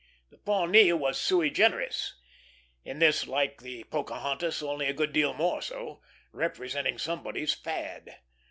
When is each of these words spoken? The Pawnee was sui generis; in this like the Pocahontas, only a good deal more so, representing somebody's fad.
The 0.31 0.39
Pawnee 0.39 0.91
was 0.93 1.19
sui 1.21 1.51
generis; 1.51 2.15
in 2.83 2.97
this 2.97 3.27
like 3.27 3.61
the 3.61 3.83
Pocahontas, 3.83 4.63
only 4.63 4.87
a 4.87 4.93
good 4.93 5.13
deal 5.13 5.35
more 5.35 5.61
so, 5.61 6.01
representing 6.31 6.97
somebody's 6.97 7.53
fad. 7.53 8.15